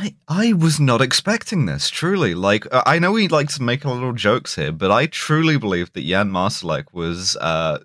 I 0.00 0.14
I 0.28 0.52
was 0.52 0.78
not 0.78 1.00
expecting 1.00 1.66
this. 1.66 1.90
Truly, 1.90 2.34
like 2.34 2.66
uh, 2.72 2.82
I 2.86 2.98
know 2.98 3.12
we 3.12 3.26
like 3.28 3.48
to 3.54 3.62
make 3.62 3.84
a 3.84 3.90
little 3.90 4.12
jokes 4.12 4.54
here, 4.54 4.72
but 4.72 4.90
I 4.92 5.06
truly 5.06 5.58
believe 5.58 5.92
that 5.94 6.04
Jan 6.06 6.30
Marsalek 6.30 6.92
was 6.92 7.36
uh, 7.40 7.78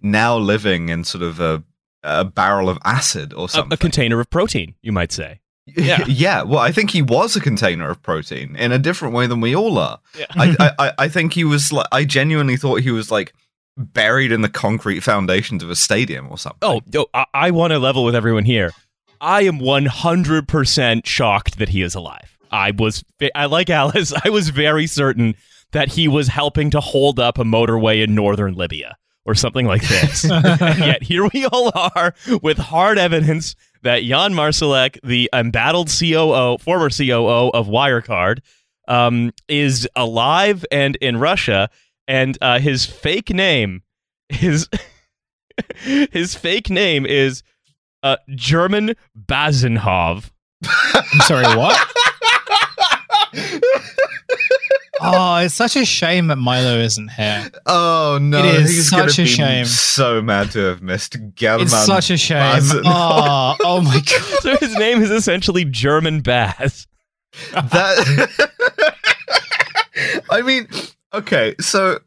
now 0.00 0.36
living 0.38 0.88
in 0.88 1.04
sort 1.04 1.22
of 1.22 1.40
a, 1.40 1.62
a 2.02 2.24
barrel 2.24 2.68
of 2.68 2.78
acid 2.84 3.34
or 3.34 3.48
something. 3.48 3.72
a 3.74 3.76
container 3.76 4.18
of 4.20 4.30
protein, 4.30 4.74
you 4.82 4.92
might 4.92 5.12
say. 5.12 5.40
Yeah. 5.66 5.98
Yeah. 5.98 6.04
yeah. 6.08 6.42
Well, 6.42 6.60
I 6.60 6.72
think 6.72 6.90
he 6.90 7.02
was 7.02 7.36
a 7.36 7.40
container 7.40 7.90
of 7.90 8.02
protein 8.02 8.56
in 8.56 8.72
a 8.72 8.78
different 8.78 9.14
way 9.14 9.26
than 9.26 9.40
we 9.42 9.54
all 9.54 9.76
are. 9.78 10.00
I, 10.30 10.56
I, 10.58 10.72
I- 10.86 10.92
I 11.04 11.08
think 11.08 11.34
he 11.34 11.44
was 11.44 11.70
like, 11.72 11.86
I 11.92 12.04
genuinely 12.04 12.56
thought 12.56 12.80
he 12.80 12.90
was 12.90 13.10
like 13.10 13.34
buried 13.76 14.32
in 14.32 14.40
the 14.40 14.48
concrete 14.48 15.00
foundations 15.00 15.62
of 15.62 15.70
a 15.70 15.76
stadium 15.76 16.28
or 16.30 16.38
something. 16.38 16.58
Oh, 16.62 16.80
yo, 16.90 17.06
I, 17.12 17.26
I 17.34 17.50
want 17.50 17.72
to 17.72 17.78
level 17.78 18.04
with 18.04 18.14
everyone 18.16 18.44
here. 18.44 18.72
I 19.20 19.42
am 19.42 19.58
100% 19.58 21.06
shocked 21.06 21.58
that 21.58 21.70
he 21.70 21.82
is 21.82 21.94
alive. 21.94 22.38
I 22.50 22.70
was, 22.70 23.04
I 23.34 23.46
like 23.46 23.70
Alice, 23.70 24.12
I 24.24 24.30
was 24.30 24.50
very 24.50 24.86
certain 24.86 25.34
that 25.72 25.88
he 25.88 26.08
was 26.08 26.28
helping 26.28 26.70
to 26.70 26.80
hold 26.80 27.20
up 27.20 27.38
a 27.38 27.44
motorway 27.44 28.02
in 28.02 28.14
northern 28.14 28.54
Libya 28.54 28.96
or 29.24 29.34
something 29.34 29.66
like 29.66 29.86
this. 29.86 30.30
and 30.30 30.78
yet 30.78 31.02
here 31.02 31.28
we 31.34 31.46
all 31.46 31.70
are 31.74 32.14
with 32.42 32.56
hard 32.56 32.98
evidence 32.98 33.54
that 33.82 34.02
Jan 34.02 34.32
Marsalek, 34.32 34.98
the 35.02 35.28
embattled 35.32 35.88
COO, 35.88 36.58
former 36.58 36.88
COO 36.88 37.50
of 37.50 37.68
Wirecard, 37.68 38.40
um, 38.88 39.32
is 39.48 39.86
alive 39.94 40.64
and 40.70 40.96
in 40.96 41.18
Russia, 41.18 41.68
and 42.06 42.38
uh, 42.40 42.58
his 42.58 42.86
fake 42.86 43.30
name, 43.30 43.82
his 44.30 44.68
his 45.76 46.34
fake 46.34 46.70
name 46.70 47.04
is 47.04 47.42
uh, 48.02 48.16
German 48.30 48.94
Bazhenov. 49.18 50.30
I'm 50.64 51.20
sorry, 51.20 51.44
what? 51.56 51.76
oh, 55.00 55.36
it's 55.36 55.54
such 55.54 55.76
a 55.76 55.84
shame 55.84 56.26
that 56.28 56.36
Milo 56.36 56.78
isn't 56.78 57.10
here. 57.12 57.50
Oh 57.66 58.18
no! 58.20 58.44
It 58.44 58.54
is 58.62 58.70
He's 58.70 58.90
such 58.90 59.18
a 59.18 59.22
be 59.22 59.28
shame. 59.28 59.64
So 59.66 60.20
mad 60.22 60.50
to 60.52 60.60
have 60.60 60.82
missed 60.82 61.14
Gelman. 61.34 61.62
It's 61.62 61.86
such 61.86 62.10
a 62.10 62.16
shame. 62.16 62.38
Bazhenov. 62.38 62.82
Oh, 62.84 63.56
oh 63.64 63.80
my 63.82 63.94
god. 64.06 64.40
So 64.42 64.56
his 64.56 64.76
name 64.76 65.02
is 65.02 65.10
essentially 65.10 65.64
German 65.64 66.20
Baz. 66.20 66.86
that 67.52 68.54
I 70.30 70.42
mean, 70.42 70.68
okay, 71.12 71.54
so 71.60 71.98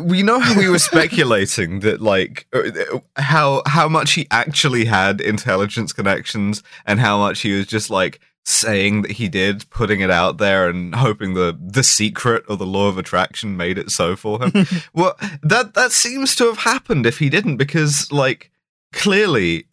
we 0.00 0.22
know 0.22 0.40
how 0.40 0.56
we 0.58 0.68
were 0.68 0.78
speculating 0.90 1.80
that 1.80 2.00
like 2.00 2.46
uh, 2.52 2.98
how 3.16 3.62
how 3.66 3.88
much 3.88 4.12
he 4.12 4.26
actually 4.30 4.84
had 4.84 5.20
intelligence 5.20 5.92
connections 5.92 6.62
and 6.86 7.00
how 7.00 7.18
much 7.18 7.40
he 7.40 7.52
was 7.52 7.66
just 7.66 7.90
like 7.90 8.20
saying 8.44 9.02
that 9.02 9.12
he 9.12 9.28
did 9.28 9.68
putting 9.70 10.00
it 10.00 10.10
out 10.10 10.38
there 10.38 10.68
and 10.68 10.94
hoping 10.96 11.34
the 11.34 11.56
the 11.60 11.84
secret 11.84 12.44
or 12.48 12.56
the 12.56 12.66
law 12.66 12.88
of 12.88 12.98
attraction 12.98 13.56
made 13.56 13.78
it 13.78 13.90
so 13.90 14.16
for 14.16 14.42
him 14.42 14.66
well 14.94 15.16
that 15.42 15.74
that 15.74 15.92
seems 15.92 16.34
to 16.34 16.46
have 16.46 16.58
happened 16.58 17.06
if 17.06 17.18
he 17.18 17.30
didn't 17.30 17.56
because 17.56 18.10
like 18.10 18.50
clearly 18.92 19.66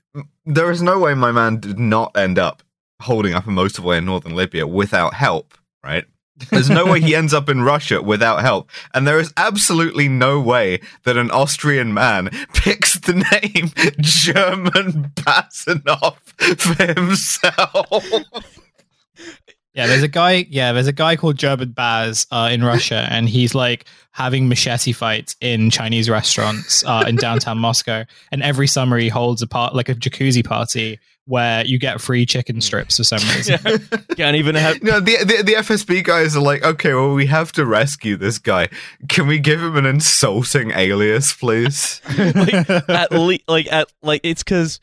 there 0.45 0.71
is 0.71 0.81
no 0.81 0.99
way 0.99 1.13
my 1.13 1.31
man 1.31 1.59
did 1.59 1.79
not 1.79 2.15
end 2.15 2.37
up 2.37 2.61
holding 3.01 3.33
up 3.33 3.47
a 3.47 3.49
motorway 3.49 3.97
in 3.97 4.05
northern 4.05 4.35
Libya 4.35 4.67
without 4.67 5.13
help, 5.13 5.57
right? 5.83 6.05
There's 6.49 6.69
no 6.69 6.85
way 6.85 7.01
he 7.01 7.15
ends 7.15 7.33
up 7.33 7.49
in 7.49 7.61
Russia 7.61 8.01
without 8.01 8.41
help. 8.41 8.69
And 8.93 9.07
there 9.07 9.19
is 9.19 9.33
absolutely 9.37 10.07
no 10.07 10.39
way 10.39 10.81
that 11.03 11.17
an 11.17 11.31
Austrian 11.31 11.93
man 11.93 12.29
picks 12.53 12.97
the 12.99 13.13
name 13.13 13.71
German 13.99 15.11
Bazhenov 15.15 16.17
for 16.57 16.93
himself. 16.93 18.05
Yeah, 19.73 19.87
there's 19.87 20.03
a 20.03 20.07
guy. 20.07 20.45
Yeah, 20.49 20.71
there's 20.71 20.87
a 20.87 20.93
guy 20.93 21.15
called 21.15 21.37
German 21.37 21.71
Baz 21.71 22.25
uh, 22.31 22.49
in 22.51 22.63
Russia, 22.63 23.07
and 23.09 23.29
he's 23.29 23.53
like 23.53 23.85
having 24.11 24.49
machete 24.49 24.91
fights 24.91 25.35
in 25.41 25.69
Chinese 25.69 26.09
restaurants 26.09 26.83
uh, 26.85 27.05
in 27.07 27.15
downtown 27.15 27.59
Moscow. 27.59 28.03
And 28.31 28.41
every 28.41 28.67
summer, 28.67 28.97
he 28.97 29.09
holds 29.09 29.41
a 29.41 29.47
part 29.47 29.75
like 29.75 29.87
a 29.87 29.95
jacuzzi 29.95 30.43
party 30.43 30.99
where 31.29 31.63
you 31.63 31.77
get 31.77 32.01
free 32.01 32.25
chicken 32.25 32.55
hmm. 32.55 32.61
strips 32.61 32.97
for 32.97 33.03
some 33.03 33.19
reason. 33.35 33.59
Can't 34.17 34.35
even 34.35 34.55
have. 34.55 34.81
No, 34.81 34.99
the, 34.99 35.17
the 35.19 35.43
the 35.43 35.53
FSB 35.53 36.03
guys 36.03 36.35
are 36.35 36.41
like, 36.41 36.63
okay, 36.63 36.93
well, 36.93 37.13
we 37.13 37.27
have 37.27 37.51
to 37.53 37.65
rescue 37.65 38.17
this 38.17 38.39
guy. 38.39 38.67
Can 39.07 39.27
we 39.27 39.39
give 39.39 39.61
him 39.61 39.77
an 39.77 39.85
insulting 39.85 40.71
alias, 40.71 41.31
please? 41.33 42.01
like 42.17 42.69
at 42.69 43.11
le- 43.11 43.37
like 43.47 43.71
at 43.71 43.91
like 44.01 44.21
it's 44.23 44.43
because 44.43 44.79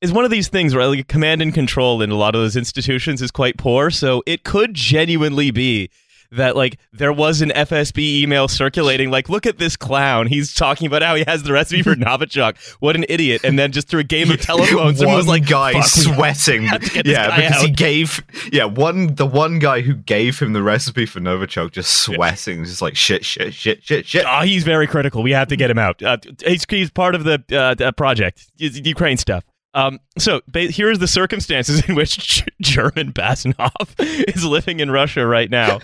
it's 0.00 0.12
one 0.12 0.24
of 0.24 0.30
these 0.30 0.48
things 0.48 0.74
where 0.74 0.86
like 0.86 1.06
command 1.06 1.42
and 1.42 1.52
control 1.52 2.00
in 2.00 2.10
a 2.10 2.16
lot 2.16 2.34
of 2.34 2.40
those 2.40 2.56
institutions 2.56 3.20
is 3.20 3.30
quite 3.30 3.58
poor. 3.58 3.90
So 3.90 4.22
it 4.26 4.42
could 4.42 4.72
genuinely 4.72 5.50
be 5.50 5.90
that 6.32 6.56
like 6.56 6.78
there 6.92 7.12
was 7.12 7.40
an 7.40 7.50
FSB 7.50 7.98
email 8.22 8.48
circulating 8.48 9.10
like 9.10 9.28
look 9.28 9.46
at 9.46 9.58
this 9.58 9.76
clown 9.76 10.26
he's 10.26 10.54
talking 10.54 10.86
about 10.86 11.02
how 11.02 11.14
he 11.14 11.24
has 11.26 11.42
the 11.42 11.52
recipe 11.52 11.82
for 11.82 11.94
Novichok 11.96 12.58
what 12.80 12.96
an 12.96 13.04
idiot 13.08 13.42
and 13.44 13.58
then 13.58 13.72
just 13.72 13.88
through 13.88 14.00
a 14.00 14.04
game 14.04 14.30
of 14.30 14.40
telephone 14.40 14.94
someone 14.96 15.16
was 15.16 15.28
like 15.28 15.46
guy 15.46 15.80
sweating. 15.80 16.64
have 16.64 16.82
to 16.82 16.90
get 16.90 17.04
this 17.04 17.12
yeah, 17.12 17.34
because 17.34 17.62
he 17.62 17.70
gave 17.70 18.24
yeah 18.52 18.64
one 18.64 19.14
the 19.14 19.26
one 19.26 19.58
guy 19.58 19.80
who 19.80 19.94
gave 19.94 20.38
him 20.38 20.52
the 20.52 20.62
recipe 20.62 21.06
for 21.06 21.20
Novichok 21.20 21.72
just 21.72 22.02
sweating, 22.02 22.64
just 22.64 22.82
like 22.82 22.96
shit, 22.96 23.24
shit, 23.24 23.54
shit, 23.54 23.82
shit, 23.84 24.06
shit. 24.06 24.24
Oh, 24.26 24.40
he's 24.40 24.64
very 24.64 24.86
critical. 24.86 25.22
We 25.22 25.32
have 25.32 25.48
to 25.48 25.56
get 25.56 25.70
him 25.70 25.78
out. 25.78 26.02
Uh, 26.02 26.18
he's, 26.44 26.64
he's 26.68 26.90
part 26.90 27.14
of 27.14 27.24
the 27.24 27.42
uh, 27.80 27.92
project, 27.92 28.50
It's 28.58 28.78
Ukraine 28.86 29.16
stuff. 29.16 29.44
Um, 29.74 30.00
so 30.18 30.40
ba- 30.48 30.70
here's 30.70 30.98
the 30.98 31.06
circumstances 31.06 31.88
in 31.88 31.94
which 31.94 32.18
G- 32.18 32.44
German 32.60 33.12
Bazhenov 33.12 33.94
is 34.34 34.44
living 34.44 34.80
in 34.80 34.90
Russia 34.90 35.26
right 35.26 35.50
now. 35.50 35.78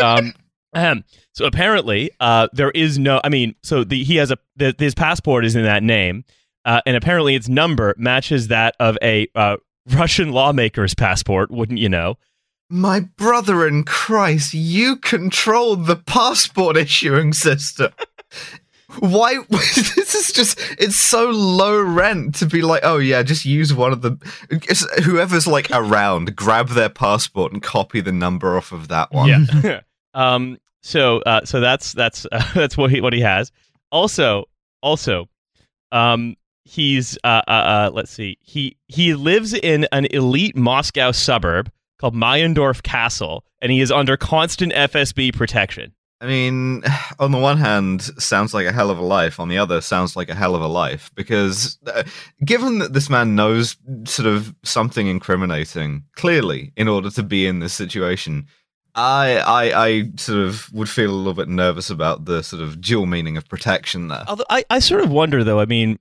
Um, 0.00 0.34
so 1.32 1.46
apparently, 1.46 2.10
uh, 2.20 2.48
there 2.52 2.70
is 2.70 2.98
no. 2.98 3.20
I 3.24 3.28
mean, 3.28 3.54
so 3.62 3.84
the, 3.84 4.02
he 4.04 4.16
has 4.16 4.30
a 4.30 4.38
the, 4.56 4.74
his 4.78 4.94
passport 4.94 5.44
is 5.44 5.56
in 5.56 5.64
that 5.64 5.82
name, 5.82 6.24
uh, 6.64 6.80
and 6.86 6.96
apparently 6.96 7.34
its 7.34 7.48
number 7.48 7.94
matches 7.98 8.48
that 8.48 8.74
of 8.80 8.98
a 9.02 9.28
uh, 9.34 9.56
Russian 9.90 10.32
lawmaker's 10.32 10.94
passport. 10.94 11.50
Wouldn't 11.50 11.78
you 11.78 11.88
know? 11.88 12.16
My 12.68 13.00
brother 13.00 13.66
in 13.66 13.84
Christ, 13.84 14.52
you 14.52 14.96
controlled 14.96 15.86
the 15.86 15.96
passport 15.96 16.76
issuing 16.76 17.32
system. 17.32 17.92
Why? 19.00 19.38
this 19.48 20.14
is 20.14 20.32
just, 20.32 20.58
it's 20.78 20.96
so 20.96 21.30
low 21.30 21.80
rent 21.80 22.34
to 22.36 22.46
be 22.46 22.62
like, 22.62 22.82
oh 22.84 22.98
yeah, 22.98 23.22
just 23.22 23.44
use 23.44 23.72
one 23.74 23.92
of 23.92 24.02
the, 24.02 24.16
whoever's 25.04 25.46
like 25.46 25.70
around, 25.70 26.34
grab 26.36 26.68
their 26.68 26.88
passport 26.88 27.52
and 27.52 27.62
copy 27.62 28.00
the 28.00 28.12
number 28.12 28.56
off 28.56 28.72
of 28.72 28.88
that 28.88 29.12
one. 29.12 29.28
Yeah. 29.62 29.80
um. 30.14 30.58
So, 30.82 31.18
uh, 31.22 31.44
so 31.44 31.58
that's 31.58 31.92
that's 31.94 32.26
uh, 32.30 32.48
that's 32.54 32.76
what 32.76 32.92
he 32.92 33.00
what 33.00 33.12
he 33.12 33.20
has. 33.20 33.50
Also, 33.90 34.44
also, 34.82 35.28
um, 35.90 36.36
he's 36.64 37.18
uh, 37.24 37.42
uh, 37.48 37.50
uh 37.50 37.90
let's 37.92 38.12
see, 38.12 38.38
he 38.40 38.76
he 38.86 39.14
lives 39.14 39.52
in 39.52 39.88
an 39.90 40.06
elite 40.06 40.56
Moscow 40.56 41.10
suburb 41.10 41.72
called 41.98 42.14
Meyendorff 42.14 42.84
Castle, 42.84 43.44
and 43.60 43.72
he 43.72 43.80
is 43.80 43.90
under 43.90 44.16
constant 44.16 44.72
FSB 44.72 45.34
protection. 45.34 45.92
I 46.20 46.26
mean, 46.26 46.82
on 47.18 47.32
the 47.32 47.38
one 47.38 47.58
hand, 47.58 48.02
sounds 48.20 48.54
like 48.54 48.66
a 48.66 48.72
hell 48.72 48.90
of 48.90 48.98
a 48.98 49.04
life. 49.04 49.38
On 49.40 49.48
the 49.48 49.58
other, 49.58 49.80
sounds 49.80 50.16
like 50.16 50.28
a 50.28 50.34
hell 50.34 50.54
of 50.54 50.62
a 50.62 50.66
life. 50.66 51.10
Because 51.14 51.78
uh, 51.86 52.04
given 52.44 52.78
that 52.78 52.92
this 52.92 53.10
man 53.10 53.34
knows 53.34 53.76
sort 54.04 54.26
of 54.26 54.54
something 54.62 55.06
incriminating 55.06 56.04
clearly 56.14 56.72
in 56.76 56.88
order 56.88 57.10
to 57.10 57.22
be 57.22 57.46
in 57.46 57.60
this 57.60 57.74
situation, 57.74 58.46
I, 58.94 59.38
I, 59.38 59.86
I 59.86 60.02
sort 60.16 60.38
of 60.46 60.72
would 60.72 60.88
feel 60.88 61.10
a 61.10 61.12
little 61.12 61.34
bit 61.34 61.48
nervous 61.48 61.90
about 61.90 62.24
the 62.24 62.42
sort 62.42 62.62
of 62.62 62.80
dual 62.80 63.06
meaning 63.06 63.36
of 63.36 63.46
protection 63.46 64.08
there. 64.08 64.24
Although 64.26 64.46
I, 64.48 64.64
I 64.70 64.78
sort 64.78 65.02
of 65.02 65.10
wonder 65.10 65.44
though. 65.44 65.60
I 65.60 65.66
mean, 65.66 65.98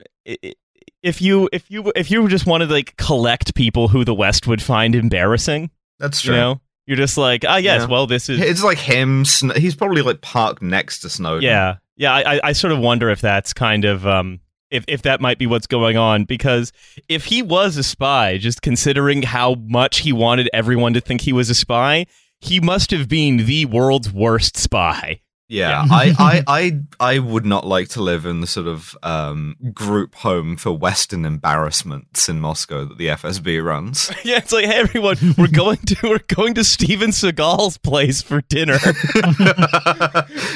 if 1.04 1.22
you 1.22 1.50
if 1.52 1.70
you 1.70 1.92
if 1.96 2.10
you 2.10 2.28
just 2.30 2.46
wanted 2.46 2.68
to 2.68 2.74
like 2.74 2.96
collect 2.98 3.54
people 3.54 3.90
who 3.90 4.06
the 4.06 4.14
West 4.16 4.48
would 4.48 4.62
find 4.62 4.96
embarrassing, 4.96 5.70
That's 6.00 6.24
you 6.24 6.30
true. 6.30 6.38
know, 6.38 6.62
you're 6.88 6.98
just 6.98 7.18
like, 7.18 7.44
ah, 7.48 7.58
yes, 7.58 7.82
Yeah. 7.82 7.88
well, 7.88 8.08
this 8.08 8.30
is 8.30 8.40
It's 8.40 8.64
like 8.64 8.78
him. 8.78 9.26
Sn- 9.26 9.56
he's 9.56 9.76
probably 9.76 10.02
like 10.02 10.22
parked 10.22 10.62
next 10.62 11.00
to 11.00 11.10
Snowden. 11.10 11.44
Yeah, 11.44 11.78
yeah. 11.98 12.14
I, 12.14 12.36
I- 12.36 12.40
I 12.46 12.52
sort 12.54 12.74
of 12.74 12.80
wonder 12.80 13.10
if 13.10 13.22
that's 13.22 13.54
kind 13.54 13.86
of 13.86 14.06
um, 14.06 14.40
if 14.72 14.84
if 14.88 15.02
that 15.04 15.22
might 15.22 15.38
be 15.38 15.48
what's 15.48 15.68
going 15.68 15.98
on 15.98 16.26
because 16.26 16.72
if 17.10 17.26
he 17.26 17.42
was 17.42 17.78
a 17.78 17.84
spy, 17.84 18.38
just 18.38 18.62
considering 18.62 19.22
how 19.24 19.56
much 19.68 20.00
he 20.00 20.12
wanted 20.14 20.50
everyone 20.54 20.94
to 20.94 21.02
think 21.02 21.22
he 21.22 21.34
was 21.34 21.50
a 21.50 21.56
spy, 21.56 22.06
he 22.40 22.60
must 22.60 22.92
have 22.92 23.08
been 23.08 23.38
the 23.46 23.66
world's 23.66 24.12
worst 24.12 24.58
spy. 24.58 25.22
Yeah, 25.48 25.86
I, 25.92 26.16
I, 26.18 26.44
I, 26.48 26.80
I 27.00 27.20
would 27.20 27.46
not 27.46 27.66
like 27.66 27.90
to 27.90 28.02
live 28.02 28.26
in 28.26 28.42
the 28.42 28.48
sort 28.48 28.68
of 28.68 28.98
um, 29.04 29.56
group 29.74 30.16
home 30.16 30.58
for 30.58 30.72
Western 30.72 31.24
embarrassments 31.24 32.28
in 32.28 32.40
Moscow 32.40 32.86
that 32.86 32.98
the 32.98 33.08
FSB 33.08 33.64
runs. 33.64 34.12
yeah, 34.24 34.38
it's 34.38 34.52
like, 34.52 34.66
hey, 34.66 34.80
everyone, 34.80 35.18
we're 35.38 35.48
going 35.52 35.78
to 35.78 35.96
we're 36.04 36.36
going 36.36 36.56
to 36.56 36.64
Steven 36.64 37.12
Seagal's 37.12 37.78
place 37.78 38.22
for 38.22 38.42
dinner. 38.42 38.78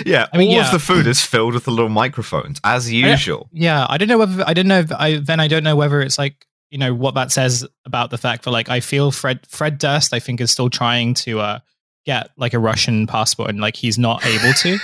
yeah, 0.05 0.27
I 0.33 0.37
mean, 0.37 0.49
all 0.49 0.55
yeah. 0.55 0.65
of 0.65 0.71
the 0.71 0.79
food 0.79 1.05
is 1.05 1.23
filled 1.23 1.53
with 1.53 1.65
the 1.65 1.71
little 1.71 1.89
microphones 1.89 2.59
as 2.63 2.91
usual. 2.91 3.49
Yeah, 3.51 3.85
I 3.87 3.97
don't 3.97 4.07
know 4.07 4.17
whether 4.17 4.43
I 4.47 4.53
don't 4.53 4.67
know. 4.67 4.79
If 4.79 4.91
I 4.91 5.17
then 5.17 5.39
I 5.39 5.47
don't 5.47 5.63
know 5.63 5.75
whether 5.75 6.01
it's 6.01 6.17
like 6.17 6.47
you 6.69 6.77
know 6.77 6.93
what 6.93 7.15
that 7.15 7.31
says 7.31 7.67
about 7.85 8.09
the 8.09 8.17
fact 8.17 8.43
that 8.43 8.51
like 8.51 8.69
I 8.69 8.79
feel 8.79 9.11
Fred 9.11 9.45
Fred 9.47 9.77
Durst 9.77 10.13
I 10.13 10.19
think 10.19 10.41
is 10.41 10.51
still 10.51 10.69
trying 10.69 11.13
to 11.15 11.39
uh 11.39 11.59
get 12.05 12.29
like 12.37 12.53
a 12.53 12.59
Russian 12.59 13.07
passport 13.07 13.49
and 13.49 13.59
like 13.59 13.75
he's 13.75 13.97
not 13.97 14.25
able 14.25 14.53
to. 14.53 14.77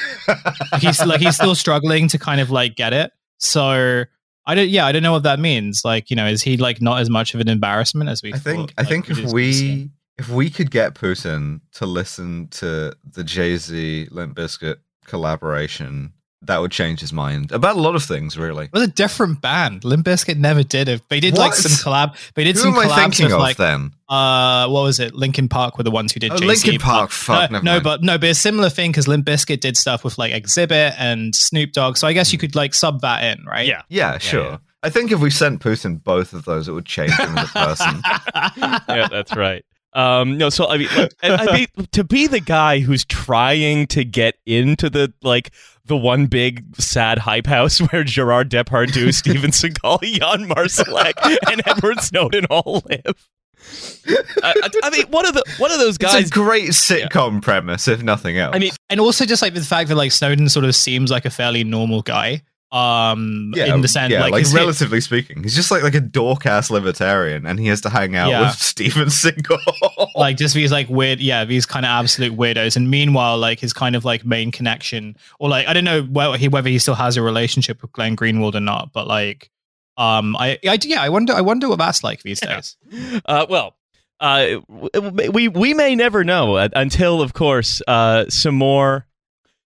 Like, 0.71 0.81
he's 0.81 1.05
like 1.05 1.21
he's 1.21 1.35
still 1.35 1.55
struggling 1.55 2.07
to 2.09 2.19
kind 2.19 2.41
of 2.41 2.51
like 2.51 2.75
get 2.75 2.93
it. 2.93 3.11
So 3.39 4.03
I 4.45 4.55
don't 4.55 4.69
yeah, 4.69 4.85
I 4.85 4.91
don't 4.91 5.03
know 5.03 5.11
what 5.11 5.23
that 5.23 5.39
means. 5.39 5.81
Like, 5.83 6.09
you 6.09 6.15
know, 6.15 6.27
is 6.27 6.41
he 6.41 6.57
like 6.57 6.81
not 6.81 6.99
as 6.99 7.09
much 7.09 7.33
of 7.33 7.39
an 7.39 7.49
embarrassment 7.49 8.09
as 8.09 8.21
we 8.21 8.33
I 8.33 8.37
think 8.37 8.71
thought, 8.71 8.73
I 8.77 8.81
like, 8.81 8.89
think 8.89 9.09
if 9.09 9.31
we 9.31 9.89
if 10.17 10.29
we 10.29 10.49
could 10.49 10.71
get 10.71 10.95
Putin 10.95 11.61
to 11.73 11.85
listen 11.85 12.47
to 12.49 12.93
the 13.11 13.23
Jay 13.23 13.57
Z 13.57 14.07
Limp 14.11 14.35
Bizkit 14.35 14.77
collaboration, 15.05 16.13
that 16.47 16.59
would 16.59 16.71
change 16.71 16.99
his 16.99 17.11
mind 17.13 17.51
about 17.51 17.75
a 17.75 17.79
lot 17.79 17.95
of 17.95 18.03
things. 18.03 18.37
Really, 18.37 18.65
It 18.65 18.73
was 18.73 18.83
a 18.83 18.87
different 18.87 19.41
band. 19.41 19.83
Limp 19.83 20.05
Bizkit 20.05 20.37
never 20.37 20.63
did 20.63 20.87
it. 20.89 21.01
They 21.09 21.19
did 21.19 21.37
like 21.37 21.51
What? 21.51 21.57
some 21.57 21.71
collab. 21.93 22.15
They 22.35 22.43
did 22.43 22.55
who 22.55 22.61
some 22.61 22.73
am 22.73 22.79
I 22.79 22.85
collabs 22.87 22.99
thinking 23.01 23.25
with 23.25 23.33
of 23.33 23.39
like 23.39 23.57
then? 23.57 23.91
uh 24.09 24.67
what 24.67 24.83
was 24.83 24.99
it? 24.99 25.15
Linkin 25.15 25.47
Park 25.49 25.77
were 25.77 25.83
the 25.83 25.91
ones 25.91 26.11
who 26.13 26.19
did 26.19 26.31
Oh, 26.31 26.35
Jay-Z, 26.37 26.47
Linkin 26.47 26.75
but- 26.75 26.81
Park. 26.81 27.11
Fuck, 27.11 27.51
no, 27.51 27.55
never 27.59 27.65
no, 27.65 27.71
mind. 27.73 27.83
but 27.83 28.03
no, 28.03 28.17
but 28.17 28.29
a 28.29 28.35
similar 28.35 28.69
thing 28.69 28.91
because 28.91 29.07
Limp 29.07 29.25
Bizkit 29.25 29.59
did 29.59 29.77
stuff 29.77 30.03
with 30.03 30.17
like 30.17 30.33
Xzibit 30.33 30.95
and 30.97 31.35
Snoop 31.35 31.71
Dogg. 31.71 31.97
So 31.97 32.07
I 32.07 32.13
guess 32.13 32.31
you 32.33 32.39
could 32.39 32.55
like 32.55 32.73
sub 32.73 33.01
that 33.01 33.23
in, 33.23 33.43
right? 33.45 33.67
Yeah. 33.67 33.81
yeah, 33.89 34.17
sure. 34.17 34.43
yeah. 34.43 34.57
I 34.83 34.89
think 34.91 35.11
if 35.11 35.19
we 35.19 35.31
sent 35.31 35.61
Putin 35.63 36.03
both 36.03 36.33
of 36.33 36.45
those, 36.45 36.67
it 36.67 36.71
would 36.73 36.85
change 36.85 37.11
him 37.13 37.35
as 37.39 37.49
a 37.49 37.53
person. 37.53 38.01
yeah, 38.87 39.07
that's 39.09 39.35
right. 39.35 39.65
Um, 39.95 40.37
no, 40.37 40.49
so 40.49 40.67
I 40.67 40.77
mean, 40.77 40.89
look, 40.97 41.13
I, 41.23 41.29
I 41.29 41.57
mean, 41.57 41.87
to 41.93 42.03
be 42.03 42.27
the 42.27 42.41
guy 42.41 42.79
who's 42.79 43.05
trying 43.05 43.87
to 43.87 44.03
get 44.03 44.35
into 44.45 44.89
the 44.89 45.13
like 45.21 45.51
the 45.85 45.95
one 45.95 46.25
big 46.25 46.65
sad 46.75 47.17
hype 47.19 47.47
house 47.47 47.79
where 47.91 48.03
Gerard 48.03 48.49
Depardieu, 48.49 49.13
Steven 49.13 49.51
Seagal, 49.51 50.01
Jan 50.01 50.49
Marsalek, 50.49 51.13
and 51.49 51.61
Edward 51.65 52.01
Snowden 52.01 52.45
all 52.45 52.83
live. 52.89 53.29
I, 54.43 54.53
I, 54.63 54.69
I 54.83 54.89
mean, 54.91 55.05
one 55.09 55.25
of 55.25 55.33
the 55.33 55.43
one 55.57 55.71
of 55.71 55.79
those 55.79 55.97
guys. 55.97 56.15
it's 56.15 56.29
a 56.29 56.33
great 56.33 56.69
sitcom 56.71 57.41
premise, 57.41 57.87
if 57.87 58.03
nothing 58.03 58.37
else. 58.37 58.53
I 58.53 58.59
mean, 58.59 58.73
And 58.89 58.99
also 58.99 59.25
just 59.25 59.41
like 59.41 59.53
the 59.53 59.61
fact 59.61 59.87
that 59.89 59.95
like 59.95 60.11
Snowden 60.11 60.49
sort 60.49 60.65
of 60.65 60.75
seems 60.75 61.09
like 61.09 61.23
a 61.25 61.29
fairly 61.29 61.63
normal 61.63 62.01
guy. 62.01 62.43
Um 62.71 63.53
yeah, 63.55 63.73
in 63.73 63.81
the 63.81 63.87
sense 63.87 64.11
yeah, 64.11 64.21
like, 64.21 64.31
like, 64.33 64.39
his 64.39 64.51
hit- 64.51 64.59
relatively 64.59 64.99
speaking, 64.99 65.43
he's 65.43 65.55
just 65.55 65.71
like 65.71 65.83
like 65.83 65.95
a 65.95 66.01
dork 66.01 66.45
ass 66.45 66.69
libertarian, 66.71 67.45
and 67.45 67.59
he 67.59 67.67
has 67.67 67.79
to 67.81 67.89
hang 67.89 68.15
out 68.15 68.29
Yeah. 68.29 68.41
with 68.41 68.51
Steven 68.59 69.07
Seagal. 69.07 70.09
like 70.15 70.35
just 70.37 70.55
these 70.55 70.71
like 70.71 70.89
weird 70.89 71.19
yeah 71.19 71.45
these 71.45 71.65
kind 71.65 71.85
of 71.85 71.89
absolute 71.89 72.35
weirdos 72.35 72.75
and 72.75 72.89
meanwhile 72.89 73.37
like 73.37 73.59
his 73.59 73.71
kind 73.71 73.95
of 73.95 74.03
like 74.03 74.25
main 74.25 74.51
connection 74.51 75.15
or 75.39 75.47
like 75.49 75.67
i 75.67 75.73
don't 75.73 75.83
know 75.83 76.01
whether 76.03 76.37
he 76.37 76.47
whether 76.47 76.69
he 76.69 76.79
still 76.79 76.95
has 76.95 77.17
a 77.17 77.21
relationship 77.21 77.81
with 77.81 77.91
glenn 77.91 78.15
greenwald 78.15 78.55
or 78.55 78.59
not 78.59 78.91
but 78.93 79.07
like 79.07 79.49
um 79.97 80.35
i, 80.37 80.57
I 80.67 80.77
yeah 80.83 81.01
i 81.01 81.09
wonder 81.09 81.33
i 81.33 81.41
wonder 81.41 81.69
what 81.69 81.77
that's 81.79 82.03
like 82.03 82.23
these 82.23 82.39
Yeah. 82.43 82.55
days 82.55 82.77
Uh, 83.25 83.45
well, 83.49 83.75
uh, 84.19 84.57
we 85.33 85.47
we 85.49 85.73
may 85.73 85.95
never 85.95 86.23
know 86.23 86.55
uh, 86.55 86.69
until, 86.73 87.21
of 87.21 87.33
course, 87.33 87.81
uh, 87.87 88.25
some 88.29 88.55
more 88.55 89.05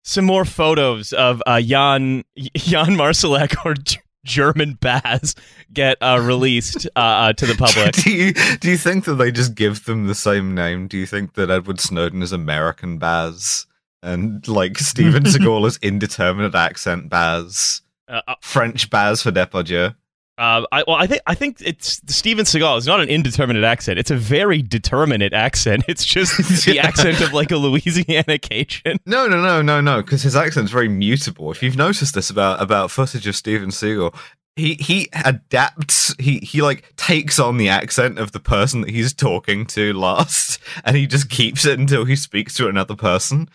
some 0.10 0.26
more 0.26 0.44
photos 0.46 1.14
of 1.14 1.44
uh, 1.46 1.62
Jan 1.62 2.24
Jan 2.58 2.96
Marsalek 2.98 3.56
or 3.64 3.76
G- 3.76 4.00
German 4.26 4.74
Baz 4.74 5.36
get 5.72 5.98
uh, 6.02 6.20
released 6.22 6.88
uh, 6.96 7.00
uh, 7.00 7.34
to 7.34 7.46
the 7.46 7.56
public. 7.56 7.94
do 8.04 8.12
you 8.12 8.34
do 8.60 8.72
you 8.72 8.78
think 8.78 9.06
that 9.06 9.16
they 9.16 9.32
just 9.32 9.54
give 9.56 9.86
them 9.86 10.08
the 10.08 10.16
same 10.16 10.56
name? 10.56 10.88
Do 10.88 10.98
you 10.98 11.06
think 11.06 11.36
that 11.36 11.50
Edward 11.52 11.80
Snowden 11.80 12.22
is 12.24 12.32
American 12.32 12.98
Baz 12.98 13.68
and 14.02 14.46
like 14.48 14.78
Steven 14.80 15.24
Seagal 15.26 15.68
is 15.68 15.78
indeterminate 15.82 16.56
accent 16.56 17.10
Baz, 17.10 17.82
Uh, 18.08 18.22
uh, 18.28 18.36
French 18.42 18.90
Baz 18.90 19.22
for 19.22 19.32
Depardieu? 19.32 19.96
Uh, 20.40 20.66
I, 20.72 20.84
well, 20.88 20.96
I 20.96 21.06
think 21.06 21.22
I 21.28 21.36
think 21.36 21.58
it's 21.60 22.02
Steven 22.08 22.46
Seagal. 22.46 22.78
It's 22.78 22.88
not 22.88 23.02
an 23.02 23.10
indeterminate 23.10 23.66
accent. 23.66 24.00
It's 24.00 24.10
a 24.10 24.16
very 24.16 24.62
determinate 24.62 25.34
accent. 25.34 25.84
It's 25.90 26.06
just 26.06 26.38
the 26.66 26.80
accent 26.84 27.20
of 27.20 27.34
like 27.34 27.52
a 27.52 27.58
Louisiana 27.58 28.38
Cajun. 28.38 29.00
No, 29.06 29.28
no, 29.28 29.42
no, 29.42 29.62
no, 29.62 29.82
no, 29.82 30.02
because 30.02 30.22
his 30.22 30.36
accent's 30.36 30.72
very 30.72 30.88
mutable. 30.88 31.52
If 31.52 31.64
you've 31.64 31.76
noticed 31.76 32.14
this 32.14 32.30
about 32.30 32.62
about 32.62 32.92
footage 32.92 33.28
of 33.28 33.36
Steven 33.36 33.70
Seagal, 33.70 34.16
he 34.56 34.76
he 34.76 35.10
adapts. 35.26 36.16
He 36.20 36.40
he 36.40 36.62
like 36.62 36.96
takes 36.96 37.40
on 37.40 37.58
the 37.58 37.68
accent 37.68 38.20
of 38.20 38.32
the 38.32 38.40
person 38.40 38.82
that 38.82 38.92
he's 38.92 39.14
talking 39.14 39.66
to 39.68 39.92
last, 39.94 40.60
and 40.86 40.96
he 40.96 41.08
just 41.08 41.30
keeps 41.30 41.66
it 41.66 41.80
until 41.80 42.06
he 42.06 42.16
speaks 42.16 42.54
to 42.56 42.70
another 42.70 42.96
person. 42.96 43.50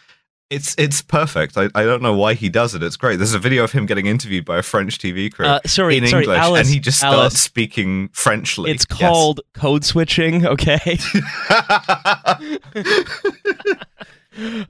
It's 0.55 0.75
it's 0.79 1.03
perfect. 1.03 1.57
I, 1.57 1.65
I 1.75 1.85
don't 1.85 2.03
know 2.03 2.15
why 2.15 2.35
he 2.35 2.49
does 2.49 2.75
it. 2.75 2.83
It's 2.83 2.97
great. 2.97 3.17
There's 3.17 3.35
a 3.35 3.39
video 3.39 3.65
of 3.65 3.73
him 3.73 3.87
getting 3.87 4.07
interviewed 4.07 4.45
by 4.45 4.59
a 4.59 4.63
French 4.63 4.99
TV 4.99 5.33
crew 5.33 5.47
Uh, 5.47 5.61
sorry, 5.67 5.97
in 5.99 6.07
sorry, 6.07 6.25
English, 6.25 6.39
Alice, 6.39 6.67
and 6.69 6.75
he 6.75 6.81
just 6.81 6.99
starts 6.99 7.17
Alice, 7.17 7.41
speaking 7.41 8.09
Frenchly. 8.13 8.71
It's 8.71 8.87
Yes. 8.91 8.99
called 9.01 9.41
code 9.55 9.85
switching. 9.85 10.47
Okay. 10.47 10.79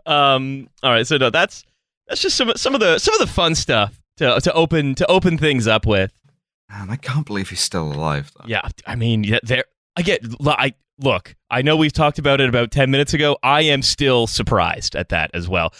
um 0.07 0.69
all 0.83 0.91
right 0.91 1.07
so 1.07 1.17
no 1.17 1.31
that's 1.31 1.65
that's 2.07 2.21
just 2.21 2.37
some 2.37 2.53
some 2.57 2.75
of 2.75 2.81
the 2.81 2.99
some 2.99 3.15
of 3.15 3.21
the 3.21 3.27
fun 3.27 3.55
stuff 3.55 3.99
to 4.19 4.39
to 4.43 4.53
open 4.53 4.95
to 4.95 5.07
open 5.07 5.39
things 5.39 5.67
up 5.67 5.87
with 5.87 6.13
Man, 6.71 6.91
I 6.91 6.97
can't 6.97 7.27
believe 7.27 7.51
he's 7.51 7.61
still 7.61 7.93
alive. 7.93 8.31
Though. 8.37 8.45
yeah 8.47 8.69
i 8.87 8.95
mean 8.95 9.25
yeah, 9.25 9.39
there 9.43 9.65
i 9.97 10.03
get 10.03 10.21
i 10.47 10.75
look 10.99 11.35
i 11.51 11.61
know 11.63 11.77
we've 11.77 11.93
talked 11.93 12.19
about 12.19 12.41
it 12.41 12.49
about 12.49 12.71
10 12.71 12.91
minutes 12.91 13.13
ago 13.15 13.37
i 13.43 13.63
am 13.63 13.83
still 13.83 14.27
surprised 14.27 14.95
at 14.95 15.09
that 15.09 15.31
as 15.35 15.49
well 15.49 15.73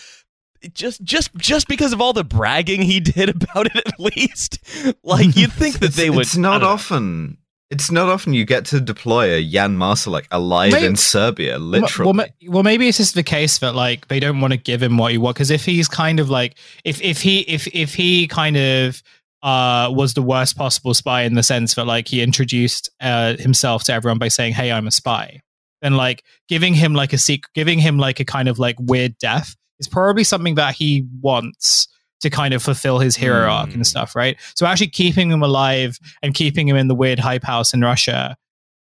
just 0.73 1.03
just 1.05 1.35
just 1.37 1.69
because 1.69 1.93
of 1.93 2.01
all 2.01 2.13
the 2.13 2.25
bragging 2.25 2.83
he 2.83 2.99
did 3.17 3.29
about 3.29 3.67
it 3.67 3.87
at 3.87 4.01
least 4.01 4.59
like 5.03 5.37
you'd 5.37 5.53
think 5.61 5.75
that 5.81 5.87
It's- 5.91 5.97
they 5.97 6.11
would 6.11 6.23
It's 6.23 6.37
not 6.37 6.59
don't 6.59 6.63
know. 6.63 6.69
often. 6.75 7.39
It's 7.71 7.91
not 7.91 8.09
often 8.09 8.35
you 8.35 8.45
get 8.45 8.67
to 8.67 8.81
deploy 8.81 9.33
a 9.35 9.43
Jan 9.45 9.77
Marsalek 9.77 10.27
alive 10.31 10.73
Maybe- 10.73 10.87
in 10.87 10.97
Serbia, 10.97 11.59
literally. 11.59 12.07
Well, 12.07 12.15
ma- 12.15 12.51
well, 12.53 12.63
maybe 12.63 12.87
it's 12.89 12.99
just 12.99 13.15
the 13.15 13.23
case 13.25 13.59
that 13.59 13.75
like 13.75 14.07
they 14.09 14.21
don't 14.21 14.41
want 14.41 14.53
to 14.53 14.57
give 14.59 14.83
him 14.83 14.97
what 14.97 15.11
he 15.13 15.19
wants 15.19 15.39
because 15.39 15.51
if 15.51 15.65
he's 15.65 15.89
kind 15.89 16.21
of 16.21 16.31
like 16.31 16.57
if 16.85 17.01
if 17.03 17.21
he 17.23 17.41
if 17.41 17.67
if 17.69 17.95
he 17.95 18.29
kind 18.29 18.57
of 18.57 19.03
uh 19.45 19.89
was 19.93 20.15
the 20.15 20.23
worst 20.23 20.57
possible 20.57 20.95
spy 20.95 21.23
in 21.23 21.35
the 21.35 21.43
sense 21.45 21.75
that 21.77 21.87
like 21.87 22.09
he 22.09 22.21
introduced 22.23 22.91
uh 23.01 23.37
himself 23.37 23.85
to 23.85 23.93
everyone 23.93 24.19
by 24.19 24.27
saying 24.29 24.55
hey 24.55 24.73
I'm 24.73 24.87
a 24.89 24.91
spy. 24.91 25.41
Then 25.83 25.97
like 25.97 26.25
giving 26.49 26.75
him 26.75 26.95
like 26.95 27.13
a 27.13 27.19
secret 27.19 27.51
giving 27.55 27.79
him 27.79 27.99
like 27.99 28.19
a 28.19 28.25
kind 28.25 28.49
of 28.49 28.59
like 28.59 28.77
weird 28.81 29.17
death 29.19 29.55
is 29.79 29.87
probably 29.87 30.25
something 30.25 30.55
that 30.57 30.75
he 30.75 31.07
wants 31.21 31.87
to 32.23 32.31
kind 32.31 32.55
of 32.55 32.63
fulfill 32.63 32.99
his 33.01 33.17
hero 33.17 33.47
arc 33.51 33.69
Hmm. 33.69 33.75
and 33.77 33.87
stuff 33.87 34.17
right? 34.17 34.37
So 34.57 34.65
actually 34.67 34.89
keeping 34.89 35.31
him 35.31 35.43
alive 35.43 35.99
and 36.23 36.33
keeping 36.35 36.67
him 36.67 36.77
in 36.77 36.89
the 36.89 36.95
weird 36.95 37.19
hype 37.19 37.45
house 37.45 37.75
in 37.75 37.83
Russia 37.83 38.37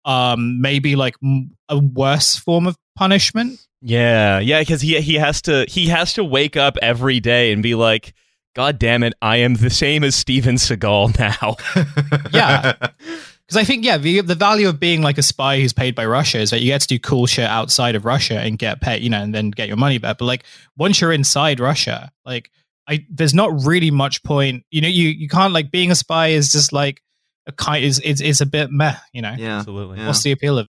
um 0.06 0.62
maybe 0.62 0.96
like 0.96 1.16
m- 1.24 1.52
a 1.70 1.78
worse 1.80 2.36
form 2.38 2.68
of 2.68 2.78
punishment. 2.96 3.60
Yeah, 3.82 4.40
yeah, 4.40 4.60
because 4.62 4.80
he 4.82 5.02
he 5.02 5.16
has 5.16 5.42
to 5.44 5.66
he 5.68 5.88
has 5.88 6.14
to 6.14 6.24
wake 6.24 6.56
up 6.56 6.78
every 6.82 7.20
day 7.20 7.52
and 7.52 7.62
be 7.62 7.76
like, 7.76 8.14
God 8.56 8.78
damn 8.80 9.04
it, 9.04 9.14
I 9.22 9.38
am 9.38 9.56
the 9.56 9.70
same 9.70 10.04
as 10.04 10.16
Steven 10.16 10.56
Seagal 10.56 11.18
now. 11.20 11.56
Yeah. 12.32 12.74
because 13.46 13.58
i 13.58 13.64
think 13.64 13.84
yeah 13.84 13.98
the, 13.98 14.22
the 14.22 14.36
value 14.36 14.70
of 14.70 14.80
being 14.80 15.02
like 15.02 15.18
a 15.18 15.22
spy 15.24 15.60
who's 15.60 15.74
paid 15.74 15.94
by 15.96 16.06
russia 16.06 16.40
is 16.40 16.50
that 16.52 16.62
you 16.62 16.68
get 16.68 16.82
to 16.82 16.88
do 16.88 16.98
cool 16.98 17.26
shit 17.26 17.46
outside 17.46 17.96
of 17.96 18.06
russia 18.06 18.40
and 18.40 18.58
get 18.58 18.80
paid 18.82 19.04
you 19.04 19.10
know 19.10 19.22
and 19.22 19.36
then 19.36 19.52
get 19.52 19.68
your 19.68 19.78
money 19.78 19.98
back 19.98 20.18
but 20.18 20.26
like 20.26 20.44
once 20.78 21.02
you're 21.02 21.12
inside 21.12 21.60
russia 21.60 22.12
like 22.26 22.50
i 22.88 23.06
there's 23.10 23.34
not 23.34 23.52
really 23.66 23.92
much 23.92 24.24
point 24.24 24.64
you 24.72 24.82
know 24.82 24.88
you 24.88 25.10
you 25.10 25.28
can't 25.28 25.54
like 25.54 25.70
being 25.72 25.92
a 25.92 25.96
spy 25.96 26.28
is 26.30 26.52
just 26.52 26.72
like 26.72 27.02
a 27.46 27.52
kind 27.52 27.84
is 27.84 28.00
is, 28.00 28.22
is 28.22 28.40
a 28.42 28.46
bit 28.46 28.72
meh 28.72 28.96
you 29.12 29.22
know 29.22 29.36
yeah. 29.38 29.58
Absolutely. 29.60 29.98
Yeah. 30.00 30.08
what's 30.08 30.24
the 30.24 30.32
appeal 30.32 30.58
of 30.58 30.68